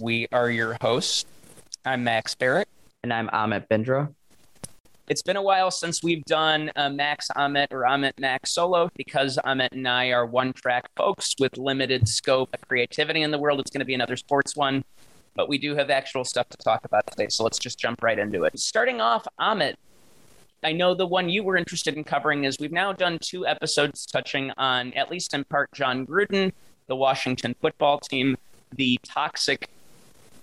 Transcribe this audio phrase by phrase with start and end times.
[0.00, 1.24] We are your hosts.
[1.86, 2.68] I'm Max Barrett.
[3.02, 4.12] And I'm Amit Bindra.
[5.08, 9.38] It's been a while since we've done a Max Amit or Amit Max solo because
[9.46, 13.58] Amit and I are one track folks with limited scope of creativity in the world.
[13.58, 14.84] It's going to be another sports one,
[15.34, 17.28] but we do have actual stuff to talk about today.
[17.30, 18.58] So let's just jump right into it.
[18.58, 19.76] Starting off, Amit,
[20.62, 24.04] I know the one you were interested in covering is we've now done two episodes
[24.04, 26.52] touching on, at least in part, Jon Gruden,
[26.86, 28.36] the Washington football team,
[28.74, 29.70] the toxic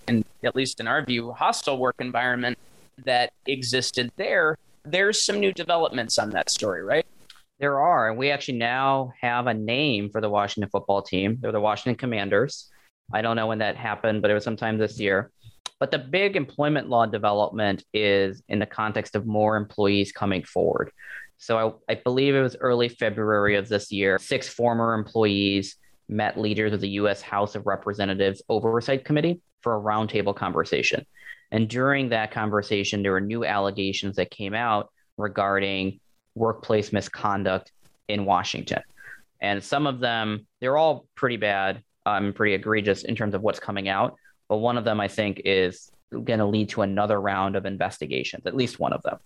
[0.07, 2.57] and at least in our view, hostile work environment
[3.05, 4.57] that existed there.
[4.85, 7.05] There's some new developments on that story, right?
[7.59, 8.09] There are.
[8.09, 11.37] And we actually now have a name for the Washington football team.
[11.39, 12.69] They're the Washington Commanders.
[13.11, 15.31] I don't know when that happened, but it was sometime this year.
[15.79, 20.91] But the big employment law development is in the context of more employees coming forward.
[21.37, 24.17] So I, I believe it was early February of this year.
[24.17, 25.75] Six former employees
[26.07, 27.21] met leaders of the U.S.
[27.21, 31.05] House of Representatives Oversight Committee for a roundtable conversation.
[31.51, 35.99] And during that conversation, there were new allegations that came out regarding
[36.35, 37.71] workplace misconduct
[38.07, 38.81] in Washington.
[39.39, 43.59] And some of them, they're all pretty bad, um, pretty egregious in terms of what's
[43.59, 44.15] coming out.
[44.49, 48.45] But one of them, I think, is going to lead to another round of investigations,
[48.45, 49.17] at least one of them.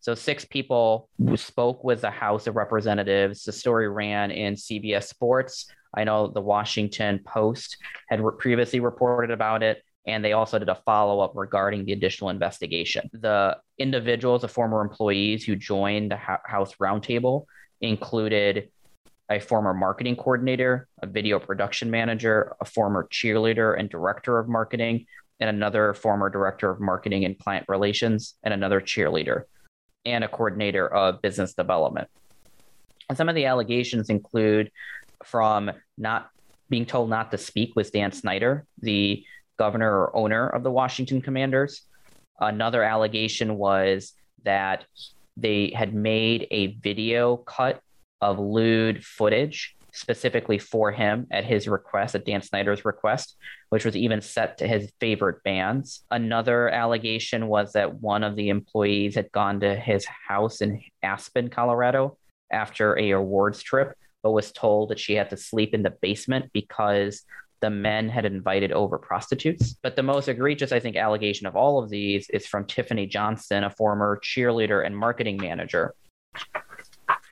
[0.00, 3.44] So, six people spoke with the House of Representatives.
[3.44, 5.66] The story ran in CBS Sports.
[5.96, 10.68] I know the Washington Post had re- previously reported about it, and they also did
[10.68, 13.08] a follow up regarding the additional investigation.
[13.12, 17.46] The individuals, the former employees who joined the House Roundtable,
[17.80, 18.70] included
[19.28, 25.06] a former marketing coordinator, a video production manager, a former cheerleader and director of marketing,
[25.40, 29.42] and another former director of marketing and client relations, and another cheerleader,
[30.04, 32.08] and a coordinator of business development.
[33.08, 34.70] And some of the allegations include
[35.24, 36.30] from not
[36.68, 39.24] being told not to speak with Dan Snyder, the
[39.58, 41.82] governor or owner of the Washington Commanders.
[42.40, 44.12] Another allegation was
[44.44, 44.84] that
[45.36, 47.80] they had made a video cut
[48.20, 53.36] of lewd footage specifically for him at his request, at Dan Snyder's request,
[53.70, 56.04] which was even set to his favorite bands.
[56.10, 61.48] Another allegation was that one of the employees had gone to his house in Aspen,
[61.48, 62.18] Colorado
[62.52, 66.50] after a awards trip but was told that she had to sleep in the basement
[66.52, 67.22] because
[67.60, 69.76] the men had invited over prostitutes.
[69.84, 73.62] But the most egregious, I think, allegation of all of these is from Tiffani Johnston,
[73.62, 75.94] a former cheerleader and marketing manager.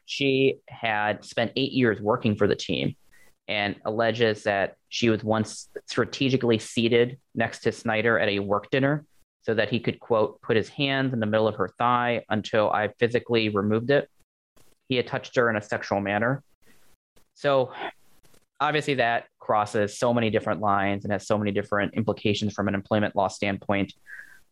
[0.05, 2.95] She had spent eight years working for the team
[3.49, 9.05] and alleges that she was once strategically seated next to Snyder at a work dinner
[9.43, 12.71] so that he could, quote, put his hands in the middle of her thigh until
[12.71, 14.09] I physically removed it.
[14.89, 16.45] He had touched her in a sexual manner.
[17.35, 17.73] So
[18.61, 22.75] obviously that crosses so many different lines and has so many different implications from an
[22.75, 23.93] employment law standpoint.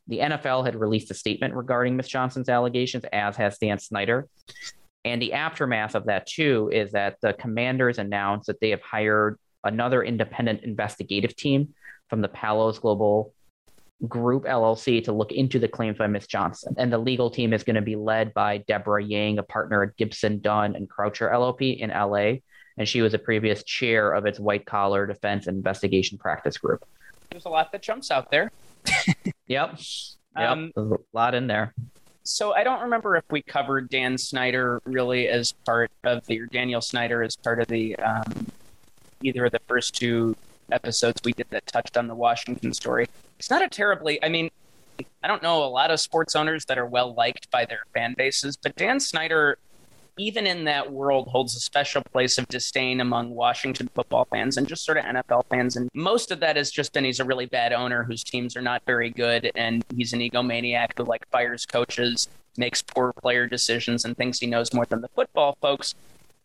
[0.08, 2.08] The NFL had released a statement regarding Ms.
[2.08, 4.28] Johnson's allegations, as has Dan Snyder.
[5.04, 9.38] And the aftermath of that, too, is that the commanders announced that they have hired
[9.64, 11.74] another independent investigative team
[12.08, 13.32] from the Pallas Global
[14.08, 16.26] Group LLC to look into the claims by Ms.
[16.26, 16.74] Johnson.
[16.76, 19.96] And the legal team is going to be led by Debra Yang, a partner at
[19.96, 22.40] Gibson, Dunn, and Crutcher LLP in LA,
[22.78, 26.84] and she was a previous chair of its white collar defense and investigation practice group.
[27.30, 28.50] There's a lot that jumps out there.
[29.46, 29.78] yep.
[30.36, 30.50] Yep.
[30.50, 31.74] Um, There's a lot in there.
[32.24, 36.46] So I don't remember if we covered Dan Snyder really as part of the or
[36.46, 38.46] Daniel Snyder as part of the um,
[39.22, 40.36] either of the first two
[40.70, 43.08] episodes we did that touched on the Washington story.
[43.38, 44.22] It's not a terribly.
[44.22, 44.50] I mean,
[45.22, 48.14] I don't know a lot of sports owners that are well liked by their fan
[48.16, 49.58] bases, but Dan Snyder
[50.18, 54.68] even in that world, holds a special place of disdain among Washington football fans and
[54.68, 55.76] just sort of NFL fans.
[55.76, 58.62] And most of that has just been he's a really bad owner whose teams are
[58.62, 64.04] not very good, and he's an egomaniac who like fires coaches, makes poor player decisions,
[64.04, 65.94] and thinks he knows more than the football folks.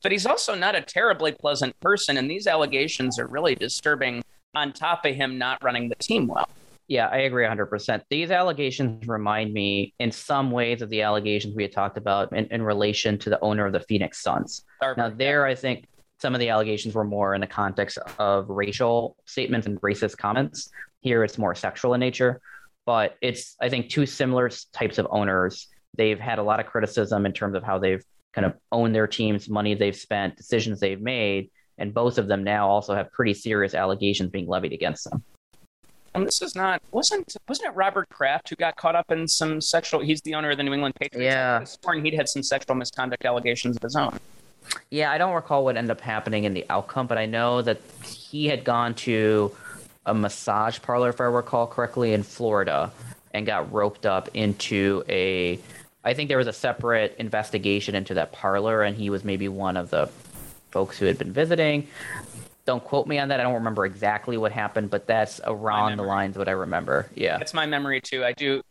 [0.02, 4.24] But he's also not a terribly pleasant person, and these allegations are really disturbing.
[4.56, 6.50] On top of him not running the team well.
[6.88, 8.02] Yeah, I agree 100%.
[8.10, 12.46] These allegations remind me in some ways of the allegations we had talked about in,
[12.46, 14.64] in relation to the owner of the Phoenix Suns.
[14.98, 15.86] Now, there, I think,
[16.20, 20.70] some of the allegations were more in the context of racial statements and racist comments.
[21.02, 22.42] Here it's more sexual in nature,
[22.86, 25.68] but it's, I think, two similar types of owners.
[25.96, 29.08] They've had a lot of criticism in terms of how they've kind of owned their
[29.08, 31.52] teams, money they've spent, decisions they've made.
[31.78, 35.24] And both of them now also have pretty serious allegations being levied against them.
[36.24, 40.02] This is not wasn't wasn't it Robert Kraft who got caught up in some sexual?
[40.02, 41.26] He's the owner of the New England Patriots.
[41.26, 44.20] Yeah, sworn he'd had some sexual misconduct allegations of his own.
[44.90, 47.80] Yeah, I don't recall what ended up happening in the outcome, but I know that
[48.04, 49.56] he had gone to
[50.06, 52.92] a massage parlor, if I recall correctly, in Florida,
[53.34, 55.60] and got roped up into a.
[56.04, 59.76] I think there was a separate investigation into that parlor, and he was maybe one
[59.76, 60.10] of the
[60.72, 61.88] folks who had been visiting.
[62.68, 63.40] Don't quote me on that.
[63.40, 67.08] I don't remember exactly what happened, but that's around the lines what I remember.
[67.16, 68.26] Yeah, that's my memory too.
[68.26, 68.62] I do.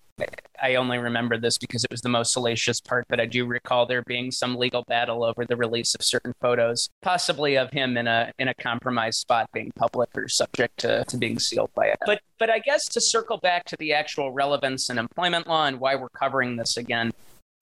[0.63, 3.87] I only remember this because it was the most salacious part, but I do recall
[3.87, 8.07] there being some legal battle over the release of certain photos, possibly of him in
[8.07, 11.97] a in a compromised spot being public or subject to, to being sealed by it.
[12.05, 15.81] But but I guess to circle back to the actual relevance in employment law and
[15.81, 17.13] why we're covering this again,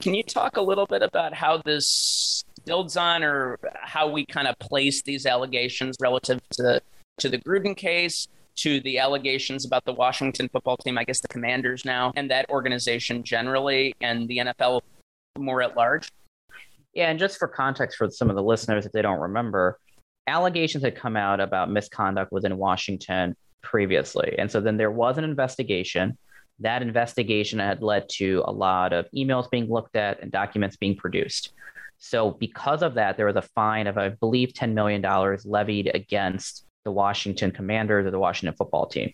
[0.02, 4.48] can you talk a little bit about how this builds on or how we kind
[4.48, 6.80] of place these allegations relative to
[7.18, 8.28] to the Gruden case?
[8.56, 12.48] to the allegations about the Washington football team, I guess the commanders now, and that
[12.50, 14.82] organization generally, and the NFL
[15.38, 16.10] more at large?
[16.92, 19.78] Yeah, and just for context for some of the listeners, if they don't remember,
[20.28, 24.36] allegations had come out about misconduct within Washington previously.
[24.38, 26.16] And so then there was an investigation.
[26.60, 30.96] That investigation had led to a lot of emails being looked at and documents being
[30.96, 31.52] produced.
[31.98, 35.02] So, because of that, there was a fine of, I believe, $10 million
[35.44, 39.12] levied against the Washington Commanders or the Washington football team.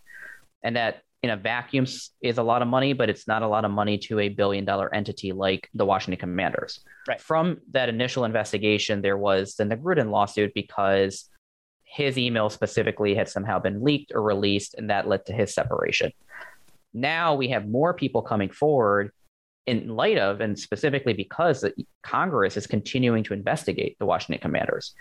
[0.62, 1.86] And that in a vacuum
[2.22, 4.64] is a lot of money, but it's not a lot of money to a billion
[4.64, 6.80] dollar entity like the Washington Commanders.
[7.06, 7.20] Right.
[7.20, 11.28] From that initial investigation, there was the Gruden lawsuit because
[11.84, 16.12] his email specifically had somehow been leaked or released, and that led to his separation.
[16.94, 19.12] Now we have more people coming forward
[19.70, 21.64] in light of, and specifically because
[22.02, 24.94] Congress is continuing to investigate the Washington Commanders.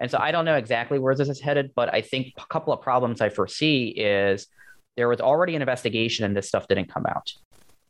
[0.00, 2.72] And so I don't know exactly where this is headed, but I think a couple
[2.72, 4.48] of problems I foresee is
[4.96, 7.32] there was already an investigation and this stuff didn't come out.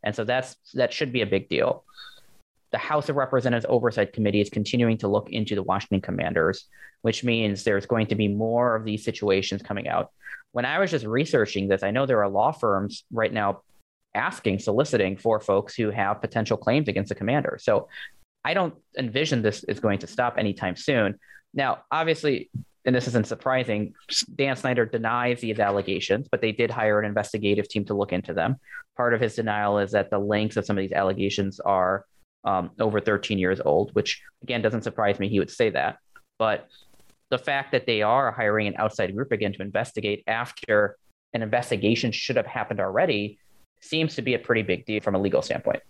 [0.03, 1.83] And so that's that should be a big deal.
[2.71, 6.65] The House of Representatives Oversight Committee is continuing to look into the Washington Commanders,
[7.01, 10.11] which means there's going to be more of these situations coming out.
[10.51, 13.61] When I was just researching this, I know there are law firms right now
[14.17, 17.57] asking, soliciting for folks who have potential claims against the commander.
[17.61, 17.87] So
[18.43, 21.19] I don't envision this is going to stop anytime soon.
[21.53, 22.49] Now, obviously,
[22.85, 23.93] and this isn't surprising,
[24.35, 28.33] Dan Snyder denies these allegations, but they did hire an investigative team to look into
[28.33, 28.55] them.
[28.95, 32.05] Part of his denial is that the lengths of some of these allegations are
[32.45, 35.27] um, over 13 years old, which again doesn't surprise me.
[35.27, 35.97] He would say that.
[36.39, 36.69] But
[37.29, 40.97] the fact that they are hiring an outside group again to investigate after
[41.33, 43.39] an investigation should have happened already
[43.79, 45.81] seems to be a pretty big deal from a legal standpoint.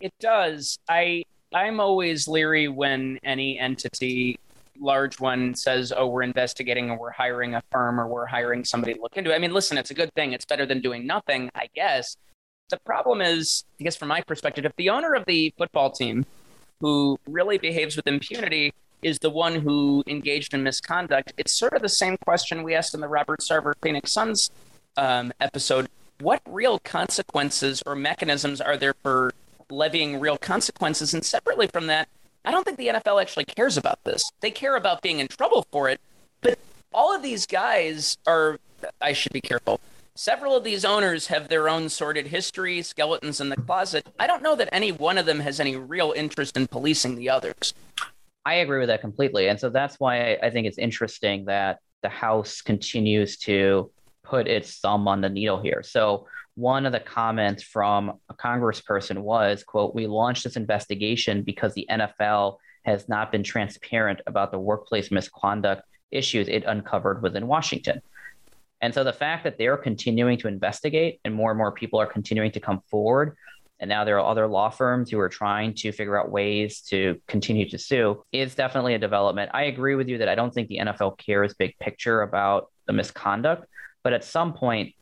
[0.00, 0.78] It does.
[0.88, 4.38] I I'm always leery when any entity
[4.80, 8.94] large one says, "Oh, we're investigating, or we're hiring a firm, or we're hiring somebody
[8.94, 10.32] to look into it." I mean, listen, it's a good thing.
[10.32, 12.16] It's better than doing nothing, I guess.
[12.68, 16.26] The problem is, I guess, from my perspective, if the owner of the football team,
[16.80, 21.82] who really behaves with impunity, is the one who engaged in misconduct, it's sort of
[21.82, 24.50] the same question we asked in the Robert Sarver Phoenix Suns
[24.96, 25.88] um, episode.
[26.20, 29.32] What real consequences or mechanisms are there for
[29.70, 31.14] levying real consequences?
[31.14, 32.08] And separately from that,
[32.44, 34.30] I don't think the NFL actually cares about this.
[34.40, 36.00] They care about being in trouble for it,
[36.40, 36.58] but
[36.92, 38.58] all of these guys are,
[39.00, 39.80] I should be careful.
[40.16, 44.04] Several of these owners have their own sordid history, skeletons in the closet.
[44.18, 47.30] I don't know that any one of them has any real interest in policing the
[47.30, 47.74] others.
[48.44, 49.48] I agree with that completely.
[49.48, 53.92] And so that's why I think it's interesting that the House continues to
[54.28, 55.82] put its thumb on the needle here.
[55.82, 61.72] So one of the comments from a congressperson was quote we launched this investigation because
[61.74, 68.00] the nfl has not been transparent about the workplace misconduct issues it uncovered within washington.
[68.80, 72.06] And so the fact that they're continuing to investigate and more and more people are
[72.06, 73.36] continuing to come forward
[73.78, 77.20] and now there are other law firms who are trying to figure out ways to
[77.28, 79.52] continue to sue is definitely a development.
[79.54, 82.92] I agree with you that i don't think the nfl cares big picture about the
[82.92, 83.68] misconduct
[84.08, 84.94] but at some point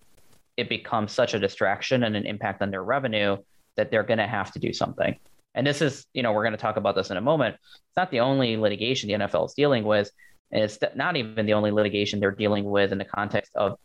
[0.57, 3.37] it becomes such a distraction and an impact on their revenue
[3.77, 5.17] that they're going to have to do something.
[5.55, 7.55] And this is, you know, we're going to talk about this in a moment.
[7.55, 10.11] It's not the only litigation the NFL is dealing with.
[10.51, 13.79] And it's not even the only litigation they're dealing with in the context of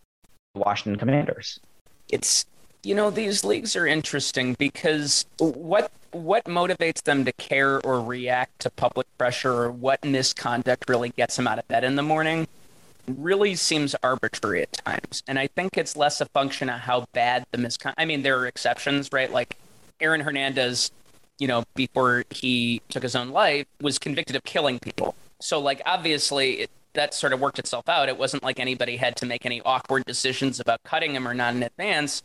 [0.56, 1.60] Washington Commanders.
[2.10, 2.48] It's,
[2.82, 8.62] you know, these leagues are interesting because what what motivates them to care or react
[8.62, 12.48] to public pressure or what misconduct really gets them out of bed in the morning
[13.08, 15.24] really seems arbitrary at times.
[15.28, 18.00] And I think it's less a function of how bad the misconduct.
[18.00, 19.32] I mean, there are exceptions, right?
[19.32, 19.58] Like
[20.00, 20.92] Aaron Hernandez,
[21.40, 25.16] you know, before he took his own life, was convicted of killing people.
[25.40, 28.10] So, like, obviously, it, that sort of worked itself out.
[28.10, 31.56] It wasn't like anybody had to make any awkward decisions about cutting him or not
[31.56, 32.22] in advance.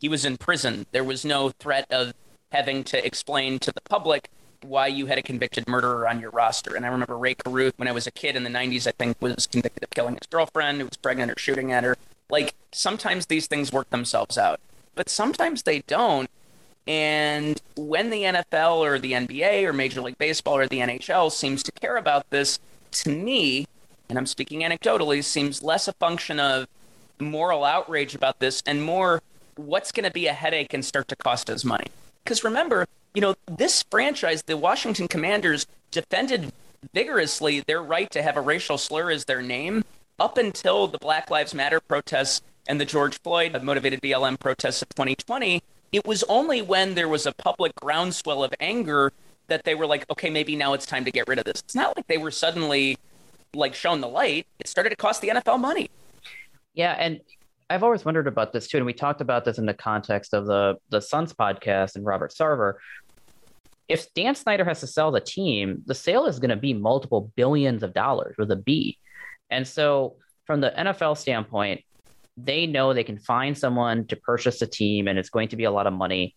[0.00, 0.86] He was in prison.
[0.92, 2.14] There was no threat of
[2.52, 4.28] having to explain to the public
[4.64, 6.74] why you had a convicted murderer on your roster.
[6.74, 9.20] And I remember Rae Carruth when I was a kid in the 90s, I think,
[9.20, 11.96] was convicted of killing his girlfriend who was pregnant or shooting at her.
[12.30, 14.60] Like, sometimes these things work themselves out,
[14.94, 16.28] but sometimes they don't.
[16.86, 21.62] And when the NFL or the NBA or Major League Baseball or the NHL seems
[21.62, 22.58] to care about this,
[22.92, 23.66] to me,
[24.08, 26.66] and I'm speaking anecdotally, seems less a function of
[27.18, 29.22] moral outrage about this and more
[29.56, 31.86] what's going to be a headache and start to cost us money.
[32.22, 36.52] Because remember, you know, this franchise, the Washington Commanders, defended
[36.92, 39.84] vigorously their right to have a racial slur as their name
[40.18, 44.88] up until the Black Lives Matter protests and the George Floyd motivated BLM protests of
[44.90, 45.62] 2020.
[45.92, 49.12] It was only when there was a public groundswell of anger
[49.46, 51.60] that they were like, okay, maybe now it's time to get rid of this.
[51.60, 52.96] It's not like they were suddenly
[53.54, 54.46] like shown the light.
[54.58, 55.90] It started to cost the NFL money.
[56.74, 57.20] Yeah, and
[57.70, 60.46] I've always wondered about this too, and we talked about this in the context of
[60.46, 62.74] the the Suns podcast and Robert Sarver.
[63.88, 67.32] If Dan Snyder has to sell the team, the sale is going to be multiple
[67.36, 68.98] billions of dollars with a B.
[69.50, 71.82] And so, from the NFL standpoint,
[72.36, 75.64] they know they can find someone to purchase a team, and it's going to be
[75.64, 76.34] a lot of money.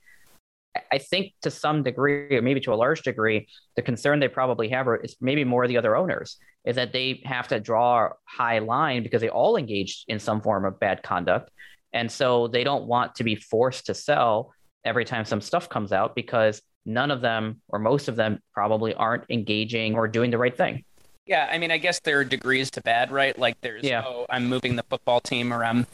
[0.91, 4.69] I think to some degree, or maybe to a large degree, the concern they probably
[4.69, 8.59] have is maybe more the other owners is that they have to draw a high
[8.59, 11.49] line because they all engaged in some form of bad conduct.
[11.93, 15.93] And so they don't want to be forced to sell every time some stuff comes
[15.93, 20.37] out because none of them or most of them probably aren't engaging or doing the
[20.37, 20.83] right thing.
[21.27, 23.37] Yeah, I mean, I guess there are degrees to bad, right?
[23.37, 24.03] Like there's, yeah.
[24.05, 25.85] oh, I'm moving the football team or I'm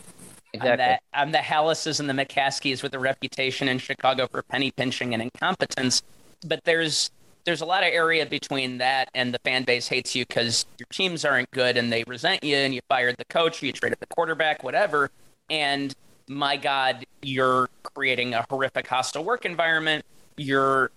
[0.54, 0.86] Exactly.
[0.86, 4.72] I'm the, I'm the Halases and the McCaskies with a reputation in Chicago for penny
[4.72, 6.04] pinching and incompetence.
[6.46, 7.10] But there's
[7.46, 10.86] there's a lot of area between that and the fan base hates you because your
[10.92, 14.06] teams aren't good and they resent you and you fired the coach, you traded the
[14.08, 15.10] quarterback, whatever.
[15.50, 15.94] And
[16.30, 20.06] my God, you're creating a horrific hostile work environment.
[20.38, 20.92] You're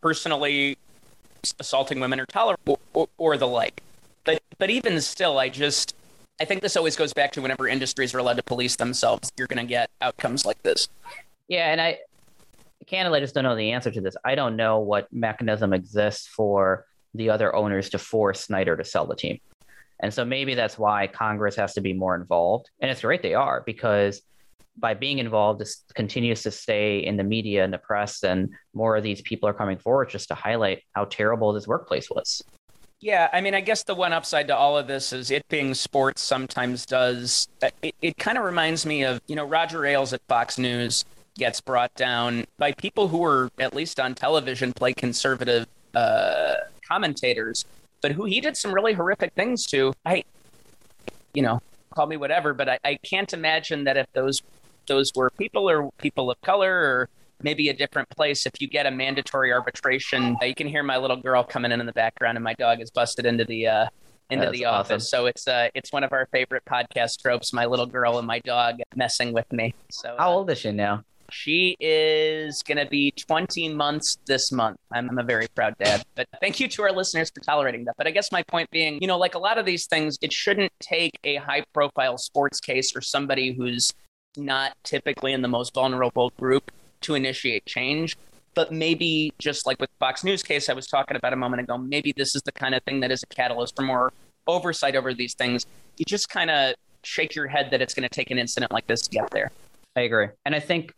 [0.00, 0.78] personally
[1.58, 2.60] assaulting women or tolerant
[2.94, 3.82] or, or the like.
[4.24, 5.94] But but even still, I just
[6.40, 9.46] I think this always goes back to whenever industries are allowed to police themselves, you're
[9.46, 10.88] going to get outcomes like this.
[11.48, 11.98] Yeah, and I,
[12.86, 14.16] candidly, I just don't know the answer to this.
[14.24, 19.04] I don't know what mechanism exists for the other owners to force Snyder to sell
[19.04, 19.38] the team.
[20.02, 22.70] And so maybe that's why Congress has to be more involved.
[22.80, 24.22] And it's great they are because
[24.76, 28.96] by being involved, this continues to stay in the media and the press, and more
[28.96, 32.42] of these people are coming forward just to highlight how terrible this workplace was.
[33.00, 35.72] Yeah, I mean, I guess the one upside to all of this is it being
[35.72, 37.48] sports sometimes does.
[37.82, 41.62] It, it kind of reminds me of, you know, Roger Ailes at Fox News gets
[41.62, 46.54] brought down by people who are, at least on television, play conservative uh,
[46.86, 47.64] commentators,
[48.02, 49.94] but who he did some really horrific things to.
[50.04, 50.22] I,
[51.32, 51.62] you know,
[51.94, 54.42] call me whatever, but I, I can't imagine that if those
[54.90, 57.08] those were people or people of color or
[57.42, 60.36] maybe a different place if you get a mandatory arbitration.
[60.42, 62.90] You can hear my little girl coming in in the background, and my dog is
[62.90, 63.86] busted into the uh,
[64.30, 65.04] into That's the office.
[65.04, 65.22] Awesome.
[65.22, 67.52] So it's uh it's one of our favorite podcast tropes.
[67.52, 69.74] My little girl and my dog messing with me.
[69.90, 71.04] So how uh, old is she now?
[71.32, 74.78] She is going to be 20 months this month.
[74.92, 76.02] I'm, I'm, a very proud dad.
[76.16, 77.94] But thank you to our listeners for tolerating that.
[77.96, 80.32] But I guess my point being, you know, like a lot of these things, it
[80.32, 83.92] shouldn't take a high profile sports case or somebody who's
[84.36, 86.70] not typically in the most vulnerable group
[87.02, 88.16] to initiate change.
[88.54, 91.78] But maybe just like with Fox News case I was talking about a moment ago,
[91.78, 94.12] maybe this is the kind of thing that is a catalyst for more
[94.46, 95.66] oversight over these things.
[95.96, 98.86] You just kind of shake your head that it's going to take an incident like
[98.86, 99.50] this to get there.
[99.96, 100.28] I agree.
[100.44, 100.92] And I think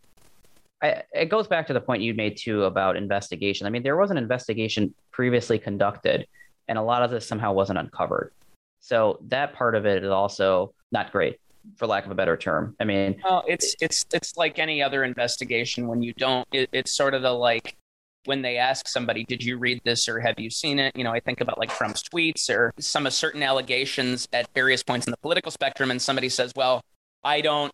[0.82, 3.66] I, it goes back to the point you made too about investigation.
[3.66, 6.26] I mean, there was an investigation previously conducted,
[6.68, 8.32] and a lot of this somehow wasn't uncovered.
[8.80, 11.38] So that part of it is also not great
[11.76, 12.76] for lack of a better term.
[12.80, 15.86] I mean, well, it's it's it's like any other investigation.
[15.88, 17.76] When you don't, it, it's sort of the like
[18.24, 21.12] when they ask somebody, "Did you read this or have you seen it?" You know,
[21.12, 25.10] I think about like Trump's tweets or some of certain allegations at various points in
[25.10, 26.82] the political spectrum, and somebody says, "Well,
[27.24, 27.72] I don't,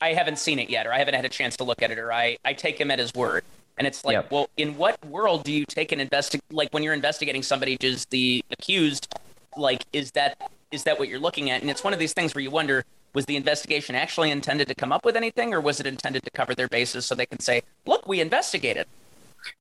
[0.00, 1.98] I haven't seen it yet, or I haven't had a chance to look at it,
[1.98, 3.44] or I I take him at his word."
[3.78, 6.94] And it's like, well, in what world do you take an investi like when you're
[6.94, 9.14] investigating somebody, does the accused
[9.56, 11.60] like is that is that what you're looking at?
[11.60, 12.84] And it's one of these things where you wonder,
[13.16, 16.30] was the investigation actually intended to come up with anything, or was it intended to
[16.30, 18.86] cover their bases so they can say, "Look, we investigated"?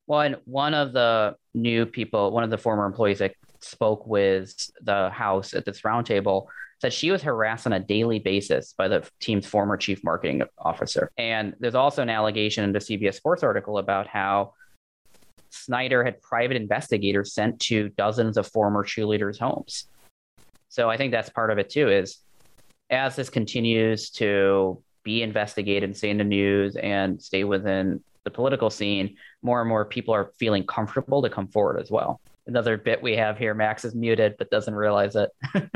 [0.10, 5.10] And one of the new people, one of the former employees that spoke with the
[5.10, 6.48] House at this roundtable
[6.82, 11.10] said she was harassed on a daily basis by the team's former chief marketing officer.
[11.18, 14.54] And there's also an allegation in the CBS Sports article about how
[15.50, 19.88] Snyder had private investigators sent to dozens of former cheerleaders' homes.
[20.68, 21.88] So I think that's part of it too.
[21.90, 22.18] Is
[22.90, 28.32] as this continues to be investigated and stay in the news and stay within the
[28.32, 32.20] political scene, more and more people are feeling comfortable to come forward as well.
[32.48, 35.30] Another bit we have here, Max is muted but doesn't realize it.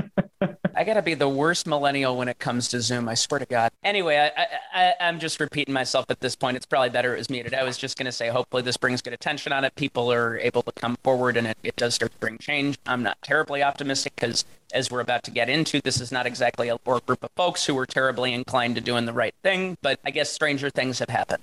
[0.80, 3.10] I gotta be the worst millennial when it comes to Zoom.
[3.10, 3.70] I swear to God.
[3.84, 6.56] Anyway, I, I, I'm just repeating myself at this point.
[6.56, 7.54] It's probably better it was muted.
[7.54, 9.76] I was just gonna say, hopefully this brings good attention on it.
[9.76, 12.78] People are able to come forward, and it, it does start to bring change.
[12.86, 16.70] I'm not terribly optimistic because, as we're about to get into, this is not exactly
[16.70, 19.78] a or group of folks who were terribly inclined to doing the right thing.
[19.82, 21.42] But I guess stranger things have happened.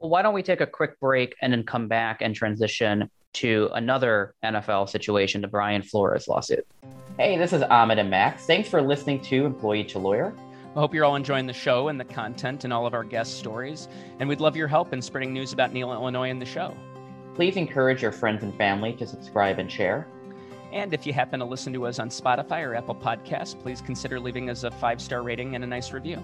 [0.00, 3.68] Well, why don't we take a quick break and then come back and transition to
[3.74, 6.66] another NFL situation, the Brian Flores lawsuit.
[7.18, 8.46] Hey, this is Amit and Max.
[8.46, 10.32] Thanks for listening to Employee to Lawyer.
[10.76, 13.38] I hope you're all enjoying the show and the content and all of our guest
[13.38, 13.88] stories.
[14.18, 16.76] And we'd love your help in spreading news about NELA, Illinois and the show.
[17.34, 20.06] Please encourage your friends and family to subscribe and share.
[20.74, 24.18] And if you happen to listen to us on Spotify or Apple Podcasts, please consider
[24.18, 26.22] leaving us a five star rating and a nice review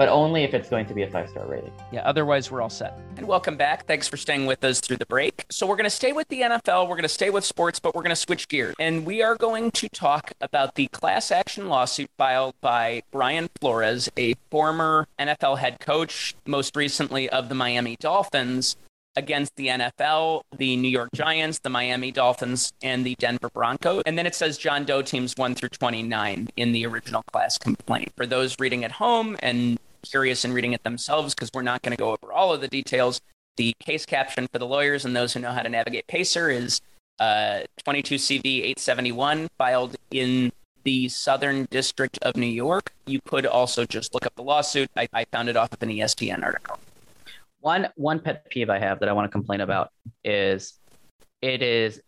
[0.00, 1.70] but only if it's going to be a five star rating.
[1.92, 2.98] Yeah, otherwise, we're all set.
[3.18, 3.86] And welcome back.
[3.86, 5.44] Thanks for staying with us through the break.
[5.50, 7.94] So, we're going to stay with the NFL, we're going to stay with sports, but
[7.94, 8.74] we're going to switch gears.
[8.78, 14.08] And we are going to talk about the class action lawsuit filed by Brian Flores,
[14.16, 18.76] a former NFL head coach, most recently of the Miami Dolphins.
[19.16, 24.02] Against the NFL, the New York Giants, the Miami Dolphins, and the Denver Broncos.
[24.06, 28.12] And then it says John Doe teams 1 through 29 in the original class complaint.
[28.16, 31.96] For those reading at home and curious in reading it themselves because we're not going
[31.96, 33.20] to go over all of the details.
[33.56, 36.80] The case caption for the lawyers and those who know how to navigate Pacer is
[37.18, 40.52] uh, 22 CV 871 filed in
[40.84, 42.92] the Southern District of New York.
[43.06, 44.90] You could also just look up the lawsuit.
[44.96, 46.78] I, I found it off of an ESPN article.
[47.60, 49.90] One one pet peeve I have that I want to complain about
[50.24, 50.74] is
[51.42, 52.00] it is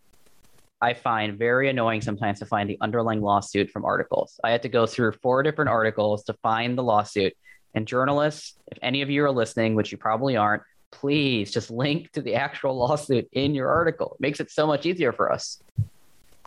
[0.81, 4.39] I find very annoying sometimes to find the underlying lawsuit from articles.
[4.43, 7.33] I had to go through four different articles to find the lawsuit
[7.73, 12.11] and journalists, if any of you are listening, which you probably aren't, please just link
[12.11, 14.15] to the actual lawsuit in your article.
[14.19, 15.61] It makes it so much easier for us.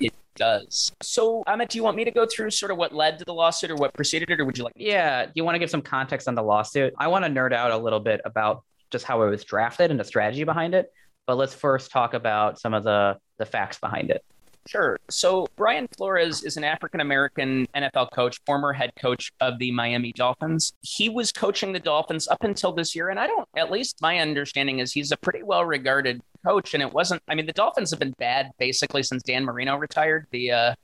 [0.00, 0.92] It does.
[1.02, 3.34] So, Amit, do you want me to go through sort of what led to the
[3.34, 4.74] lawsuit or what preceded it, or would you like?
[4.76, 5.26] Yeah.
[5.26, 6.94] Do you want to give some context on the lawsuit?
[6.98, 9.98] I want to nerd out a little bit about just how it was drafted and
[9.98, 10.92] the strategy behind it.
[11.26, 14.24] But let's first talk about some of the the facts behind it.
[14.66, 14.98] Sure.
[15.10, 20.12] So Brian Flores is an African American NFL coach, former head coach of the Miami
[20.12, 20.72] Dolphins.
[20.82, 24.18] He was coaching the Dolphins up until this year, and I don't, at least my
[24.18, 26.74] understanding is he's a pretty well regarded coach.
[26.74, 30.26] And it wasn't, I mean, the Dolphins have been bad basically since Dan Marino retired.
[30.32, 30.74] The, uh,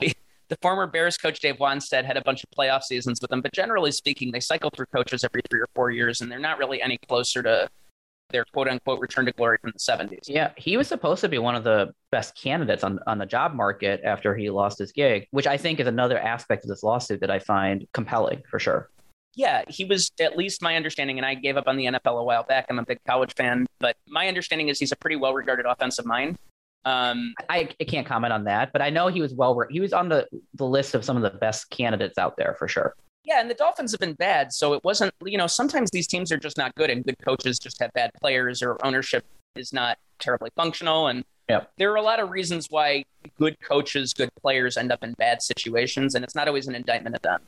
[0.00, 0.12] the,
[0.50, 3.52] the former Bears coach Dave Wannstedt had a bunch of playoff seasons with them, but
[3.52, 6.82] generally speaking, they cycle through coaches every three or four years, and they're not really
[6.82, 7.68] any closer to
[8.30, 10.28] their quote unquote return to glory from the 70s.
[10.28, 13.54] Yeah, he was supposed to be one of the best candidates on, on the job
[13.54, 17.20] market after he lost his gig, which I think is another aspect of this lawsuit
[17.20, 18.90] that I find compelling for sure.
[19.36, 22.24] Yeah, he was at least my understanding, and I gave up on the NFL a
[22.24, 22.66] while back.
[22.68, 26.04] I'm a big college fan, but my understanding is he's a pretty well regarded offensive
[26.04, 26.36] mind.
[26.84, 29.60] Um, I, I, can't comment on that, but I know he was well.
[29.68, 32.68] He was on the, the list of some of the best candidates out there for
[32.68, 32.94] sure.
[33.24, 35.12] Yeah, and the Dolphins have been bad, so it wasn't.
[35.24, 38.10] You know, sometimes these teams are just not good, and good coaches just have bad
[38.20, 39.24] players, or ownership
[39.56, 41.08] is not terribly functional.
[41.08, 41.70] And yep.
[41.76, 43.04] there are a lot of reasons why
[43.38, 47.14] good coaches, good players end up in bad situations, and it's not always an indictment
[47.14, 47.40] of them.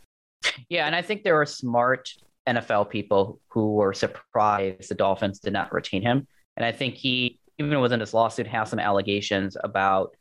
[0.69, 2.11] Yeah, and I think there are smart
[2.47, 7.39] NFL people who were surprised the Dolphins did not retain him, and I think he,
[7.59, 10.17] even within this lawsuit, has some allegations about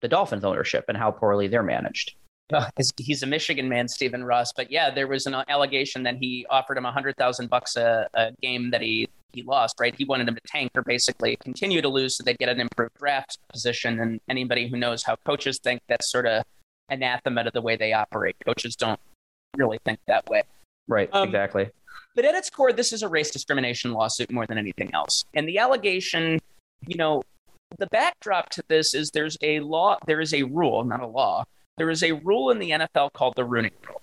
[0.00, 2.14] the Dolphins' ownership and how poorly they're managed
[2.96, 4.52] he's a Michigan man, Stephen Ross.
[4.52, 8.32] But yeah, there was an allegation that he offered him a hundred thousand bucks a
[8.40, 9.78] game that he he lost.
[9.80, 12.60] Right, he wanted him to tank or basically continue to lose so they'd get an
[12.60, 14.00] improved draft position.
[14.00, 16.44] And anybody who knows how coaches think, that's sort of
[16.88, 18.36] anathema to the way they operate.
[18.44, 19.00] Coaches don't
[19.56, 20.42] really think that way.
[20.88, 21.08] Right.
[21.12, 21.70] Um, exactly.
[22.16, 25.24] But at its core, this is a race discrimination lawsuit more than anything else.
[25.34, 26.40] And the allegation,
[26.86, 27.22] you know,
[27.78, 31.44] the backdrop to this is there's a law, there is a rule, not a law,
[31.76, 34.02] there is a rule in the NFL called the Rooney Rule.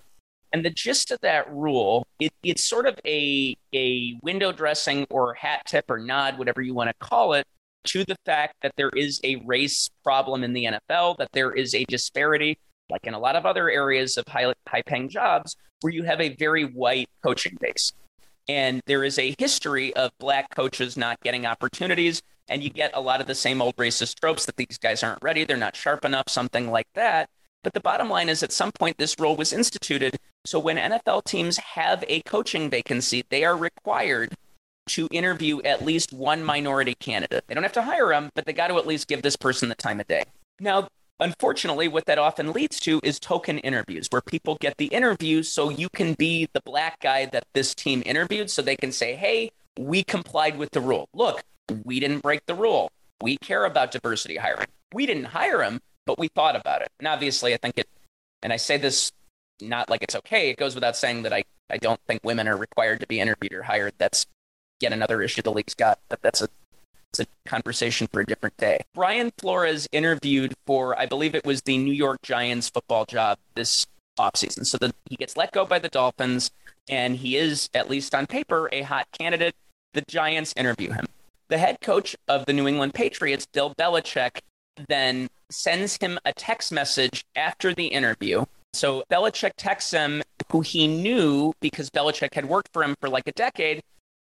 [0.52, 5.34] And the gist of that rule, it, it's sort of a, a window dressing or
[5.34, 7.46] hat tip or nod, whatever you want to call it,
[7.84, 11.74] to the fact that there is a race problem in the NFL, that there is
[11.74, 12.58] a disparity,
[12.90, 16.20] like in a lot of other areas of high, high paying jobs, where you have
[16.20, 17.92] a very white coaching base.
[18.48, 23.00] And there is a history of black coaches not getting opportunities and you get a
[23.00, 26.04] lot of the same old racist tropes that these guys aren't ready, they're not sharp
[26.04, 27.28] enough, something like that.
[27.64, 30.16] But the bottom line is, at some point, this role was instituted.
[30.44, 34.34] So when NFL teams have a coaching vacancy, they are required
[34.88, 37.44] to interview at least one minority candidate.
[37.46, 39.68] They don't have to hire them, but they got to at least give this person
[39.68, 40.24] the time of day.
[40.60, 40.88] Now,
[41.20, 45.68] unfortunately, what that often leads to is token interviews where people get the interview so
[45.68, 49.50] you can be the black guy that this team interviewed so they can say, hey,
[49.78, 51.08] we complied with the rule.
[51.14, 51.42] Look,
[51.84, 52.90] we didn't break the rule.
[53.22, 54.66] We care about diversity hiring.
[54.92, 56.88] We didn't hire him, but we thought about it.
[56.98, 57.88] And obviously, I think it,
[58.42, 59.12] and I say this
[59.60, 62.56] not like it's okay, it goes without saying that I, I don't think women are
[62.56, 63.94] required to be interviewed or hired.
[63.98, 64.26] That's
[64.80, 66.48] yet another issue the league's got, but that's a
[67.18, 68.80] a conversation for a different day.
[68.94, 73.86] Brian Flores interviewed for, I believe it was the New York Giants football job this
[74.18, 74.66] offseason.
[74.66, 76.50] So the, he gets let go by the Dolphins,
[76.88, 79.54] and he is, at least on paper, a hot candidate.
[79.94, 81.06] The Giants interview him.
[81.48, 84.40] The head coach of the New England Patriots, Bill Belichick,
[84.88, 88.44] then sends him a text message after the interview.
[88.74, 90.22] So Belichick texts him,
[90.52, 93.82] who he knew because Belichick had worked for him for like a decade,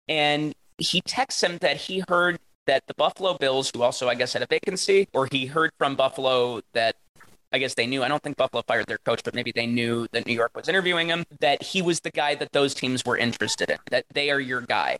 [0.09, 4.33] and he texts him that he heard that the Buffalo Bills, who also I guess
[4.33, 6.96] had a vacancy, or he heard from Buffalo that
[7.53, 8.03] I guess they knew.
[8.03, 10.68] I don't think Buffalo fired their coach, but maybe they knew that New York was
[10.68, 14.31] interviewing him, that he was the guy that those teams were interested in, that they
[14.31, 14.99] are your guy.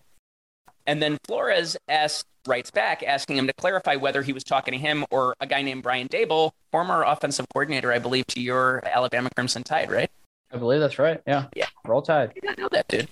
[0.87, 4.79] And then Flores asks, writes back asking him to clarify whether he was talking to
[4.79, 9.29] him or a guy named Brian Daboll, former offensive coordinator, I believe, to your Alabama
[9.35, 10.11] Crimson Tide, right?
[10.53, 11.21] I believe that's right.
[11.27, 11.47] Yeah.
[11.55, 11.67] Yeah.
[11.85, 12.33] Roll Tide.
[12.47, 13.09] I know that, dude.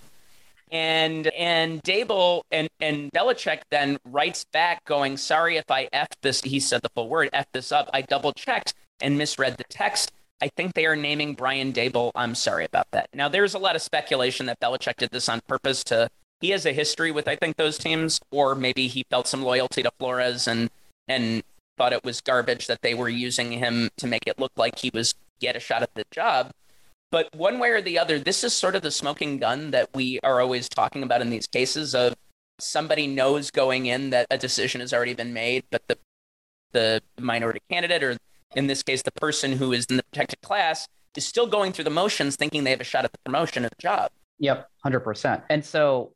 [0.70, 6.42] And and Daboll and and Belichick then writes back going, "Sorry if I f this."
[6.42, 10.12] He said the full word, "F this up." I double checked and misread the text.
[10.42, 12.10] I think they are naming Brian Daboll.
[12.14, 13.08] I'm sorry about that.
[13.14, 16.10] Now, there's a lot of speculation that Belichick did this on purpose to.
[16.40, 19.82] He has a history with, I think, those teams, or maybe he felt some loyalty
[19.82, 20.70] to Flores and
[21.08, 21.42] and
[21.76, 24.90] thought it was garbage that they were using him to make it look like he
[24.92, 26.50] was get a shot at the job.
[27.10, 30.20] But one way or the other, this is sort of the smoking gun that we
[30.22, 32.14] are always talking about in these cases of
[32.60, 35.96] somebody knows going in that a decision has already been made, but the
[36.72, 38.16] the minority candidate, or
[38.54, 41.84] in this case, the person who is in the protected class, is still going through
[41.84, 44.10] the motions, thinking they have a shot at the promotion of the job.
[44.38, 45.42] Yep, hundred percent.
[45.48, 46.12] And so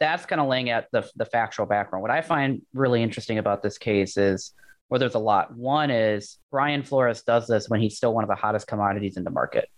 [0.00, 2.02] that's kind of laying out the the factual background.
[2.02, 4.52] What I find really interesting about this case is
[4.90, 5.56] well, there's a lot.
[5.56, 9.22] One is Brian Flores does this when he's still one of the hottest commodities in
[9.22, 9.68] the market.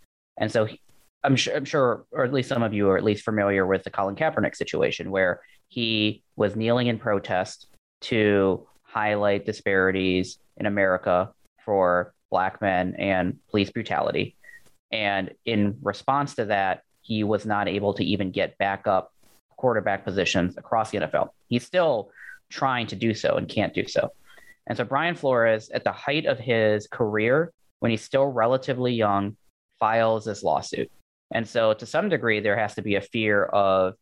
[0.40, 0.80] And so he,
[1.22, 3.84] I'm sure, I'm sure, or at least some of you are at least familiar with
[3.84, 7.68] the Colin Kaepernick situation, where he was kneeling in protest
[8.02, 11.30] to highlight disparities in America
[11.64, 14.36] for Black men and police brutality.
[14.90, 19.12] And in response to that, he was not able to even get back up
[19.62, 21.28] quarterback positions across the NFL.
[21.46, 22.10] He's still
[22.50, 24.10] trying to do so and can't do so.
[24.66, 29.36] And so Brian Flores, at the height of his career, when he's still relatively young,
[29.78, 30.90] files this lawsuit.
[31.32, 33.94] And so, to some degree, there has to be a fear of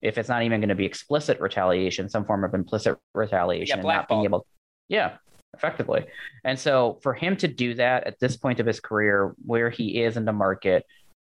[0.00, 3.92] if it's not even going to be explicit retaliation, some form of implicit retaliation, yeah,
[3.96, 4.46] not being able.
[4.88, 5.18] Yeah,
[5.54, 6.06] effectively.
[6.44, 10.02] And so, for him to do that at this point of his career, where he
[10.02, 10.84] is in the market,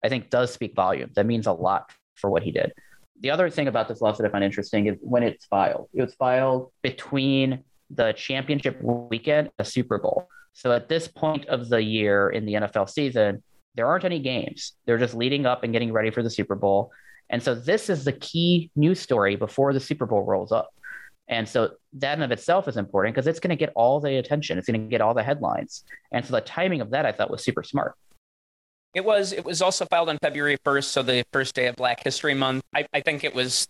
[0.03, 1.13] I think does speak volumes.
[1.15, 2.73] That means a lot for what he did.
[3.21, 5.89] The other thing about this lawsuit I find interesting is when it's filed.
[5.93, 10.27] It was filed between the championship weekend, the Super Bowl.
[10.53, 13.43] So at this point of the year in the NFL season,
[13.75, 14.73] there aren't any games.
[14.85, 16.91] They're just leading up and getting ready for the Super Bowl.
[17.29, 20.73] And so this is the key news story before the Super Bowl rolls up.
[21.27, 24.17] And so that in of itself is important because it's going to get all the
[24.17, 24.57] attention.
[24.57, 25.83] It's going to get all the headlines.
[26.11, 27.95] And so the timing of that I thought was super smart.
[28.93, 29.33] It was.
[29.33, 32.63] It was also filed on February 1st, so the first day of Black History Month.
[32.75, 33.67] I, I think it was.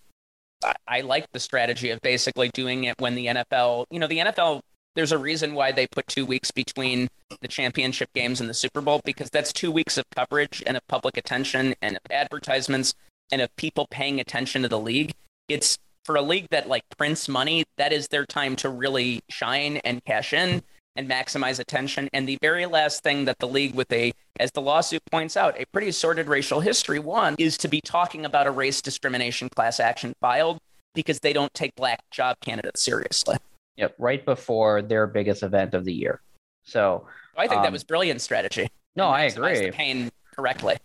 [0.63, 3.85] I, I like the strategy of basically doing it when the NFL.
[3.89, 4.61] You know, the NFL
[4.97, 7.07] there's a reason why they put two weeks between
[7.41, 10.81] the championship games and the Super Bowl because that's two weeks of coverage and of
[10.87, 12.95] public attention and of advertisements
[13.31, 15.13] and of people paying attention to the league.
[15.47, 19.77] It's for a league that like prints money, that is their time to really shine
[19.77, 20.63] and cash in
[20.97, 22.09] and maximize attention.
[22.11, 25.59] And the very last thing that the league, with a, as the lawsuit points out,
[25.59, 29.79] a pretty sordid racial history, one is to be talking about a race discrimination class
[29.79, 30.57] action filed
[30.93, 33.37] because they don't take black job candidates seriously.
[33.77, 36.21] Yep, right before their biggest event of the year.
[36.63, 37.07] So
[37.37, 38.67] I think um, that was brilliant strategy.
[38.95, 39.67] No, I agree.
[39.67, 40.77] The pain correctly.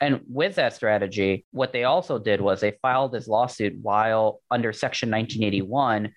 [0.00, 4.72] And with that strategy, what they also did was they filed this lawsuit while under
[4.72, 6.12] Section 1981.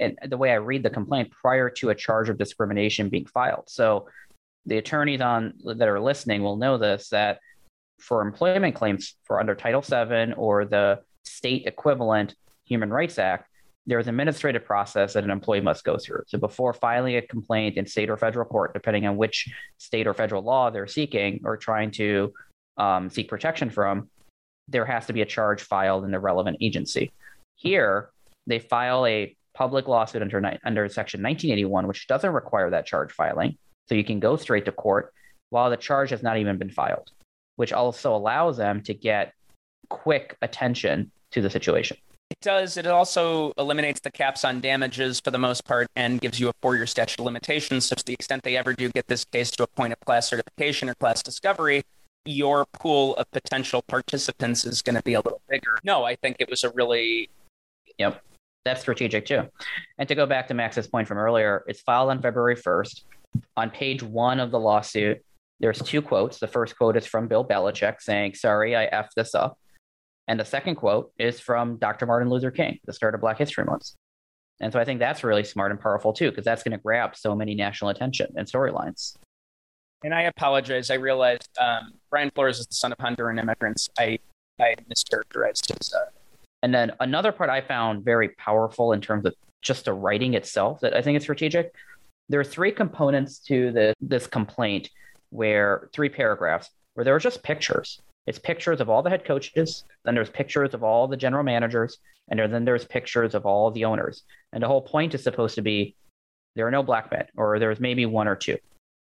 [0.00, 3.64] And the way I read the complaint, prior to a charge of discrimination being filed.
[3.68, 4.08] So
[4.66, 7.38] the attorneys on that are listening will know this that
[7.98, 12.34] for employment claims for under Title VII or the state equivalent
[12.66, 13.48] Human Rights Act,
[13.86, 16.22] there's an administrative process that an employee must go through.
[16.26, 20.14] So before filing a complaint in state or federal court, depending on which state or
[20.14, 22.32] federal law they're seeking or trying to
[22.76, 24.10] um, seek protection from,
[24.68, 27.12] there has to be a charge filed in the relevant agency.
[27.54, 28.10] Here,
[28.48, 33.56] they file a public lawsuit under, under Section 1981, which doesn't require that charge filing.
[33.88, 35.14] So you can go straight to court
[35.48, 37.10] while the charge has not even been filed,
[37.56, 39.32] which also allows them to get
[39.88, 41.96] quick attention to the situation.
[42.30, 42.76] It does.
[42.76, 46.52] It also eliminates the caps on damages for the most part and gives you a
[46.60, 47.86] four year statute of limitations.
[47.86, 50.28] So, to the extent they ever do get this case to a point of class
[50.28, 51.84] certification or class discovery,
[52.24, 55.78] your pool of potential participants is going to be a little bigger.
[55.84, 57.30] No, I think it was a really.
[57.98, 58.20] Yep.
[58.66, 59.42] That's strategic too.
[59.96, 63.02] And to go back to Max's point from earlier, it's filed on February 1st.
[63.56, 65.24] On page one of the lawsuit,
[65.60, 66.40] there's two quotes.
[66.40, 69.56] The first quote is from Bill Belichick saying, Sorry, I effed this up.
[70.26, 72.06] And the second quote is from Dr.
[72.06, 73.92] Martin Luther King, the start of Black History Month.
[74.60, 77.14] And so I think that's really smart and powerful too, because that's going to grab
[77.14, 79.14] so many national attention and storylines.
[80.02, 80.90] And I apologize.
[80.90, 83.88] I realized um, Brian Flores is the son of Honduran immigrants.
[83.96, 84.18] I,
[84.58, 85.94] I mischaracterized his.
[85.94, 86.15] Uh...
[86.66, 90.80] And then another part I found very powerful in terms of just the writing itself
[90.80, 91.72] that I think is strategic.
[92.28, 94.90] There are three components to the, this complaint
[95.30, 98.02] where three paragraphs where there are just pictures.
[98.26, 101.98] It's pictures of all the head coaches, then there's pictures of all the general managers,
[102.32, 104.24] and then there's pictures of all the owners.
[104.52, 105.94] And the whole point is supposed to be
[106.56, 108.58] there are no black men, or there's maybe one or two.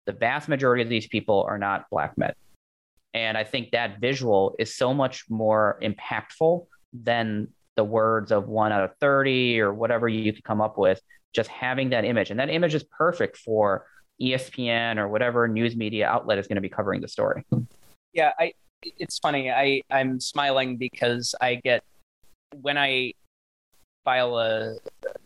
[0.06, 2.32] The vast majority of these people are not black men.
[3.12, 8.72] And I think that visual is so much more impactful than the words of one
[8.72, 11.00] out of 30 or whatever you could come up with.
[11.32, 12.30] Just having that image.
[12.30, 13.86] And that image is perfect for
[14.20, 17.44] ESPN or whatever news media outlet is going to be covering the story.
[18.12, 18.52] Yeah, I,
[18.82, 19.50] it's funny.
[19.50, 21.82] I, I'm smiling because I get,
[22.60, 23.14] when I
[24.04, 24.74] file a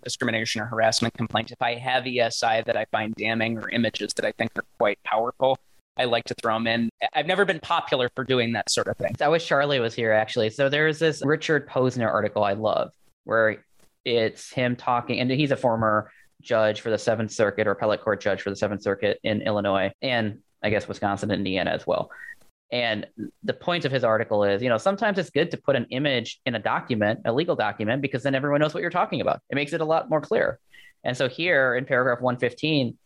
[0.05, 4.25] discrimination or harassment complaint, if I have ESI that I find damning or images that
[4.25, 5.59] I think are quite powerful,
[5.97, 6.91] I like to throw them in.
[7.15, 9.15] I've never been popular for doing that sort of thing.
[9.21, 10.51] I wish Charlie was here actually.
[10.51, 12.93] So there's this Richard Posner article I love
[13.25, 13.65] where
[14.05, 16.11] it's him talking, and he's a former
[16.43, 19.91] judge for the Seventh Circuit or appellate court judge for the Seventh Circuit in Illinois
[20.03, 22.11] and I guess Wisconsin and Indiana as well.
[22.73, 23.07] And
[23.45, 26.41] the point of his article is, you know, sometimes it's good to put an image
[26.47, 29.41] in a document, a legal document, because then everyone knows what you're talking about.
[29.51, 30.59] It makes it a lot more clear.
[31.05, 32.99] And so here in paragraph 115,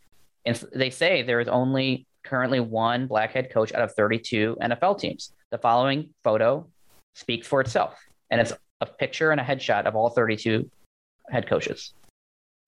[0.74, 5.32] they say there is only currently one black head coach out of 32 NFL teams.
[5.50, 6.66] The following photo
[7.14, 7.98] speaks for itself,
[8.30, 10.70] and it's a picture and a headshot of all 32
[11.30, 11.92] head coaches.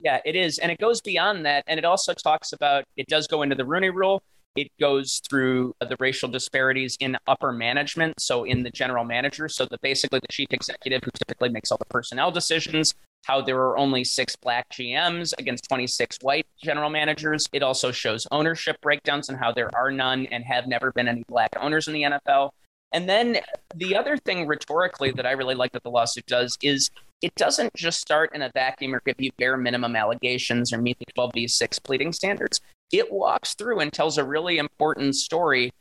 [0.01, 0.59] Yeah, it is.
[0.59, 1.65] And it goes beyond that.
[1.67, 4.23] And it also talks about, it does go into the Rooney rule.
[4.57, 9.49] It goes through uh, the racial disparities in upper management, so in the general manager,
[9.49, 12.93] so that basically the chief executive, who typically makes all the personnel decisions,
[13.25, 17.47] how there are only six black GMs against 26 white general managers.
[17.53, 21.25] It also shows ownership breakdowns and how there are none and have never been any
[21.29, 22.51] black owners in the NFL.
[22.93, 23.39] And then
[23.75, 26.91] the other thing rhetorically that I really like that the lawsuit does is
[27.23, 30.99] it doesn't just start in a vacuum or give you bare minimum allegations or meet
[30.99, 32.61] the 12(b)(6) pleading standards.
[32.93, 35.73] It walks through and tells a really important story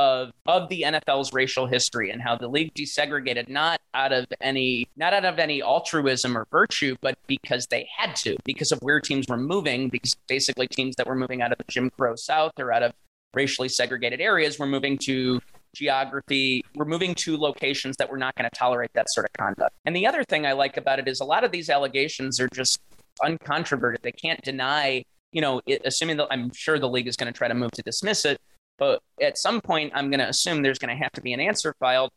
[0.00, 4.88] of of the NFL's racial history and how the league desegregated not out of any
[4.96, 8.98] not out of any altruism or virtue, but because they had to, because of where
[8.98, 12.52] teams were moving, because basically teams that were moving out of the Jim Crow South
[12.58, 12.92] or out of
[13.34, 15.38] racially segregated areas were moving to
[15.74, 16.64] geography.
[16.74, 19.74] We're moving to locations that we're not going to tolerate that sort of conduct.
[19.84, 22.48] And the other thing I like about it is a lot of these allegations are
[22.48, 22.78] just
[23.22, 24.00] uncontroverted.
[24.00, 27.36] They can't deny, you know, it, assuming that I'm sure the league is going to
[27.36, 28.40] try to move to dismiss it.
[28.80, 31.38] But at some point, I'm going to assume there's going to have to be an
[31.38, 32.10] answer filed.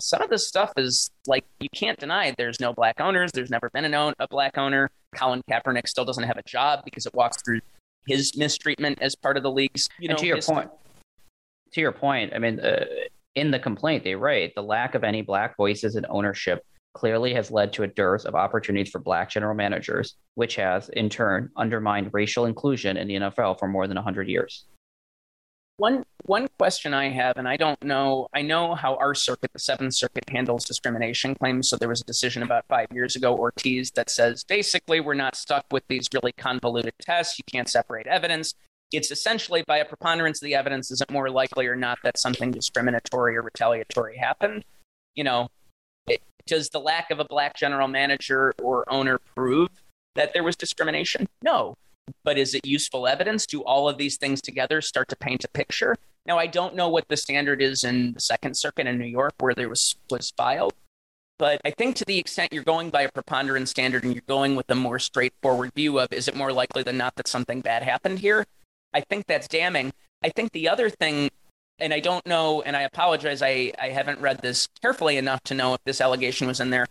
[0.00, 2.34] Some of this stuff is like you can't deny it.
[2.36, 3.30] there's no black owners.
[3.32, 4.90] There's never been an own, a black owner.
[5.14, 7.60] Colin Kaepernick still doesn't have a job because it walks through
[8.06, 9.88] his mistreatment as part of the league's.
[9.98, 10.70] You know, and to your point,
[11.72, 12.84] to your point, I mean, uh,
[13.36, 17.52] in the complaint, they write the lack of any black voices in ownership clearly has
[17.52, 22.10] led to a dearth of opportunities for black general managers, which has, in turn, undermined
[22.12, 24.64] racial inclusion in the NFL for more than 100 years.
[25.78, 29.58] One one question I have, and I don't know, I know how our circuit, the
[29.58, 31.70] Seventh Circuit, handles discrimination claims.
[31.70, 35.36] So there was a decision about five years ago, Ortiz, that says basically we're not
[35.36, 37.38] stuck with these really convoluted tests.
[37.38, 38.54] You can't separate evidence
[38.92, 42.18] it's essentially by a preponderance of the evidence is it more likely or not that
[42.18, 44.64] something discriminatory or retaliatory happened
[45.14, 45.48] you know
[46.06, 49.68] it, does the lack of a black general manager or owner prove
[50.14, 51.76] that there was discrimination no
[52.24, 55.48] but is it useful evidence do all of these things together start to paint a
[55.48, 59.06] picture now i don't know what the standard is in the second circuit in new
[59.06, 60.72] york where there was was filed
[61.38, 64.56] But I think to the extent you're going by a preponderance standard and you're going
[64.56, 67.82] with a more straightforward view of is it more likely than not that something bad
[67.84, 68.44] happened here,
[68.92, 69.92] I think that's damning.
[70.24, 71.30] I think the other thing,
[71.78, 75.54] and I don't know, and I apologize, I, I haven't read this carefully enough to
[75.54, 76.88] know if this allegation was in there.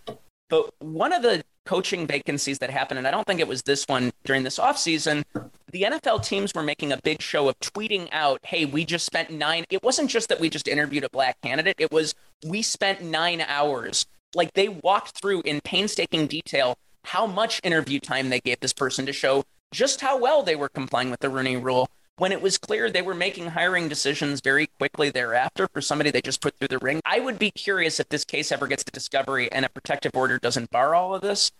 [0.49, 3.85] But one of the coaching vacancies that happened, and I don't think it was this
[3.87, 5.23] one during this offseason,
[5.71, 9.29] the NFL teams were making a big show of tweeting out, hey, we just spent
[9.29, 9.65] nine.
[9.69, 13.41] It wasn't just that we just interviewed a black candidate, it was we spent nine
[13.41, 14.05] hours.
[14.33, 19.05] Like they walked through in painstaking detail how much interview time they gave this person
[19.05, 22.57] to show just how well they were complying with the Rooney rule when it was
[22.57, 26.67] clear they were making hiring decisions very quickly thereafter for somebody they just put through
[26.67, 26.99] the ring.
[27.05, 30.39] I would be curious if this case ever gets to discovery and a protective order
[30.39, 31.51] doesn't bar all of this,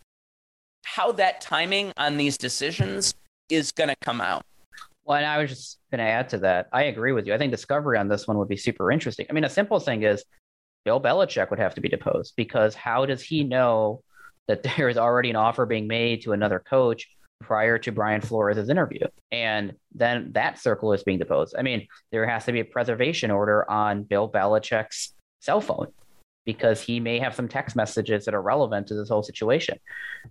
[0.84, 3.14] how that timing on these decisions
[3.50, 4.44] is going to come out.
[5.06, 6.68] Well, and I was just going to add to that.
[6.74, 7.34] I agree with you.
[7.34, 9.26] I think discovery on this one would be super interesting.
[9.30, 10.26] I mean, a simple thing is
[10.84, 14.02] Bill Belichick would have to be deposed because how does he know
[14.48, 17.08] that there is already an offer being made to another coach
[17.42, 19.06] prior to Brian Flores' interview?
[19.32, 21.56] And then that circle is being deposed.
[21.58, 25.88] I mean, there has to be a preservation order on Bill Belichick's cell phone
[26.46, 29.78] because he may have some text messages that are relevant to this whole situation.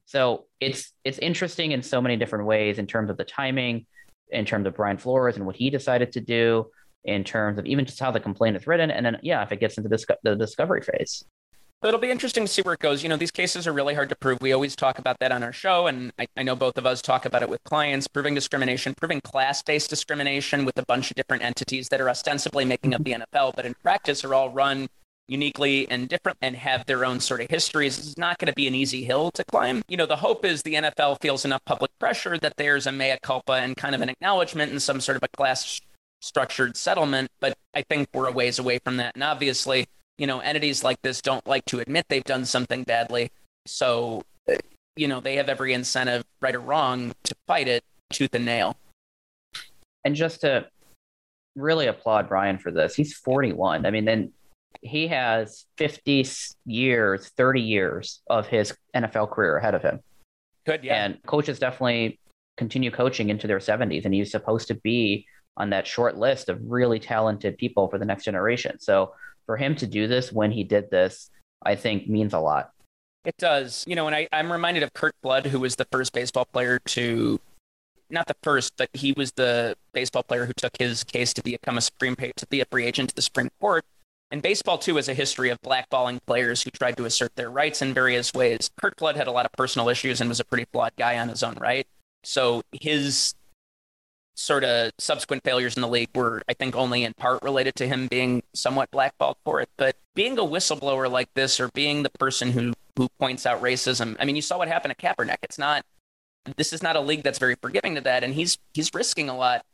[0.07, 3.87] So it's it's interesting in so many different ways in terms of the timing,
[4.31, 6.71] in terms of Brian Flores and what he decided to do,
[7.05, 8.91] in terms of even just how the complaint is written.
[8.91, 11.23] And then, yeah, if it gets into the discovery phase.
[11.83, 13.03] So it'll be interesting to see where it goes.
[13.03, 14.39] You know, these cases are really hard to prove.
[14.41, 17.03] We always talk about that on our show, and I, I know both of us
[17.03, 21.17] talk about it with clients proving discrimination, proving class based discrimination with a bunch of
[21.17, 24.89] different entities that are ostensibly making up the NFL, but in practice are all run
[25.29, 27.97] uniquely and different and have their own sort of histories.
[27.99, 29.83] This is not going to be an easy hill to climb.
[29.87, 33.19] You know, the hope is the NFL feels enough public pressure that there's a mea
[33.23, 35.81] culpa and kind of an acknowledgement and some sort of a class
[36.21, 39.15] structured settlement, but I think we're a ways away from that.
[39.15, 39.87] And obviously,
[40.19, 43.31] you know, entities like this don't like to admit they've done something badly.
[43.67, 44.55] So, uh,
[44.97, 48.77] you know, they have every incentive, right or wrong, to fight it tooth and nail.
[50.05, 50.67] And just to
[51.55, 53.85] really applaud Brian for this, he's 41.
[53.85, 54.33] I mean, then
[54.83, 56.27] he has 50
[56.65, 60.01] years, 30 years of his NFL career ahead of him.
[60.65, 61.05] Good, yeah.
[61.05, 62.19] And coaches definitely
[62.57, 65.27] continue coaching into their 70s, and he's supposed to be
[65.57, 68.79] on that short list of really talented people for the next generation.
[68.79, 69.15] So
[69.47, 71.31] for him to do this when he did this,
[71.63, 72.71] I think means a lot.
[73.25, 73.85] It does.
[73.87, 76.79] You know, and I, I'm reminded of Curt Flood, who was the first baseball player
[76.87, 77.41] to,
[78.11, 81.79] not the first, but he was the baseball player who took his case to become
[81.79, 83.85] a Supreme to be a free agent to the Supreme Court.
[84.31, 87.81] And baseball, too, has a history of blackballing players who tried to assert their rights
[87.81, 88.71] in various ways.
[88.81, 91.29] Curt Flood had a lot of personal issues and was a pretty flawed guy on
[91.29, 91.87] his own right.
[92.25, 93.35] So his
[94.37, 97.89] sort of subsequent failures in the league were, I think, only in part related to
[97.89, 99.69] him being somewhat blackballed for it.
[99.77, 104.17] But being a whistleblower like this, or being the person who who points out racism,
[104.21, 105.39] I mean, you saw what happened to Kaepernick.
[105.43, 105.85] It's not.
[106.57, 109.37] This is not a league that's very forgiving to that, and he's he's risking a
[109.37, 109.65] lot.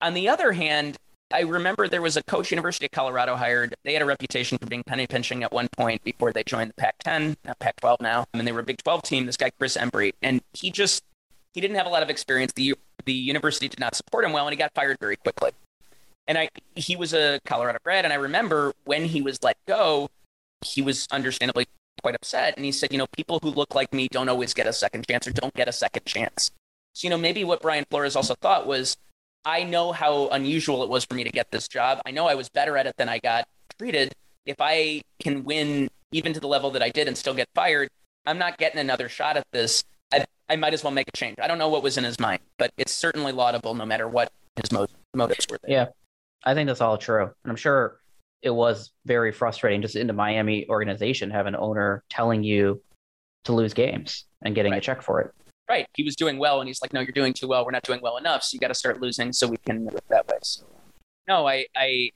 [0.00, 0.96] On the other hand,
[1.32, 3.74] I remember there was a coach University of Colorado hired.
[3.84, 6.74] They had a reputation for being penny pinching at one point before they joined the
[6.74, 8.26] Pac-10, not uh, Pac-12 now.
[8.32, 9.26] I mean, they were a Big 12 team.
[9.26, 11.02] This guy Chris Embree, and he just
[11.52, 12.52] he didn't have a lot of experience.
[12.52, 12.74] The
[13.06, 15.50] the university did not support him well, and he got fired very quickly.
[16.28, 20.08] And I he was a Colorado grad, and I remember when he was let go,
[20.64, 21.66] he was understandably
[22.02, 24.66] quite upset, and he said, you know, people who look like me don't always get
[24.66, 26.50] a second chance or don't get a second chance.
[26.94, 28.96] So you know, maybe what Brian Flores also thought was,
[29.44, 32.00] I know how unusual it was for me to get this job.
[32.04, 33.46] I know I was better at it than I got
[33.78, 34.12] treated.
[34.44, 37.88] If I can win even to the level that I did and still get fired,
[38.26, 39.84] I'm not getting another shot at this.
[40.48, 41.36] I might as well make a change.
[41.40, 44.30] I don't know what was in his mind, but it's certainly laudable no matter what
[44.60, 45.58] his mo- motives were.
[45.62, 45.70] There.
[45.70, 45.86] Yeah,
[46.44, 47.22] I think that's all true.
[47.22, 47.98] And I'm sure
[48.42, 52.82] it was very frustrating just in the Miami organization have an owner telling you
[53.44, 54.78] to lose games and getting right.
[54.78, 55.32] a check for it.
[55.68, 55.86] Right.
[55.94, 57.64] He was doing well, and he's like, "No, you're doing too well.
[57.64, 58.44] We're not doing well enough.
[58.44, 60.64] So you got to start losing, so we can move that way." So,
[61.26, 62.10] no, I, I,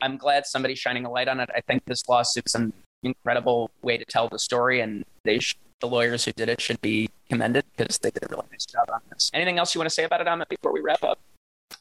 [0.00, 1.48] I'm glad somebody's shining a light on it.
[1.54, 2.72] I think this lawsuit's an
[3.04, 6.80] incredible way to tell the story, and they sh- the lawyers who did it should
[6.80, 9.30] be commended because they did a really nice job on this.
[9.34, 11.18] Anything else you want to say about it, Amit, before we wrap up?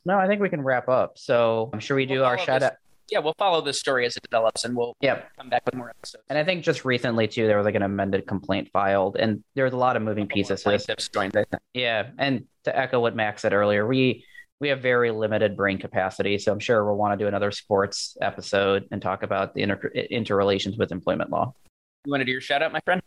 [0.06, 1.18] No, I think we can wrap up.
[1.18, 2.78] So I'm sure we do we'll our shout this, out.
[3.10, 5.30] Yeah, we'll follow this story as it develops and we'll yep.
[5.38, 6.23] come back with more episodes.
[6.30, 9.65] And I think just recently too, there was like an amended complaint filed and there
[9.65, 11.10] was a lot of moving pieces this.
[11.10, 11.34] Joined,
[11.73, 12.10] Yeah.
[12.17, 14.26] And to echo what Max said earlier, we
[14.60, 16.38] we have very limited brain capacity.
[16.38, 19.88] So I'm sure we'll want to do another sports episode and talk about the inter-
[19.88, 21.54] interrelations with employment law.
[22.06, 23.02] You want to do your shout out, my friend?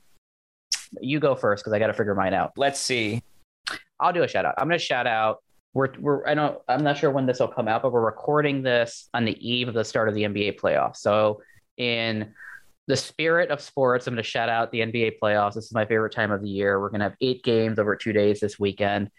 [1.01, 2.53] You go first because I got to figure mine out.
[2.57, 3.23] Let's see.
[4.01, 4.55] I'll do a shout out.
[4.59, 5.39] I'm going to shout out.
[5.75, 8.63] We're, we're I don't I'm not sure when this will come out, but we're recording
[8.63, 10.97] this on the eve of the start of the NBA playoffs.
[10.97, 11.41] So
[11.79, 12.35] in
[12.89, 15.55] the spirit of sports, I'm going to shout out the NBA playoffs.
[15.55, 16.81] This is my favorite time of the year.
[16.81, 19.11] We're going to have eight games over two days this weekend.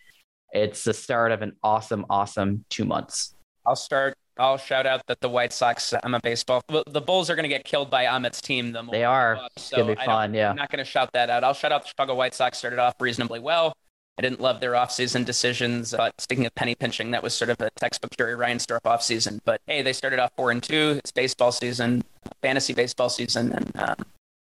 [0.51, 3.32] It's the start of an awesome, awesome two months.
[3.65, 4.15] I'll start.
[4.37, 5.93] I'll shout out that the White Sox.
[6.03, 6.63] I'm a baseball.
[6.67, 8.71] The Bulls are going to get killed by Amit's team.
[8.71, 9.39] The they are.
[9.55, 10.33] It's so going to be fun.
[10.33, 10.49] Yeah.
[10.49, 11.43] I'm not going to shout that out.
[11.43, 12.57] I'll shout out the Chicago White Sox.
[12.57, 13.73] Started off reasonably well.
[14.17, 15.93] I didn't love their offseason decisions.
[15.95, 19.39] But speaking of penny pinching, that was sort of a textbook Jerry Reinsdorf offseason.
[19.45, 20.95] But hey, they started off four and two.
[20.99, 22.03] It's baseball season,
[22.41, 23.95] fantasy baseball season, and um,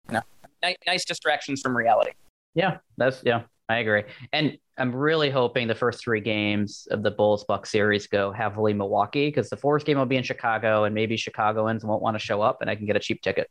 [0.07, 0.21] you know,
[0.63, 2.11] nice, nice distractions from reality.
[2.57, 4.03] Yeah, that's yeah, I agree.
[4.33, 8.73] And I'm really hoping the first three games of the Bulls Buck series go heavily
[8.73, 12.19] Milwaukee because the fourth game will be in Chicago, and maybe Chicagoans won't want to
[12.19, 13.47] show up, and I can get a cheap ticket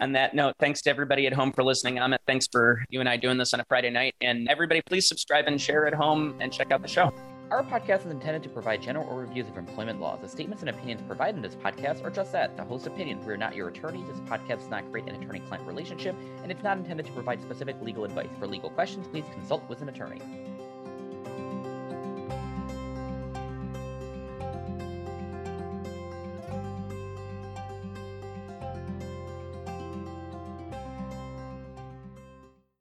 [0.00, 1.96] on that note, thanks to everybody at home for listening.
[1.96, 4.14] Amit, thanks for you and I doing this on a Friday night.
[4.20, 7.12] And everybody, please subscribe and share at home and check out the show.
[7.50, 10.20] Our podcast is intended to provide general overviews of employment laws.
[10.20, 13.24] The statements and opinions provided in this podcast are just that, the host's opinion.
[13.24, 14.06] We are not your attorneys.
[14.06, 17.76] This podcast does not create an attorney-client relationship, and it's not intended to provide specific
[17.80, 18.28] legal advice.
[18.38, 20.20] For legal questions, please consult with an attorney.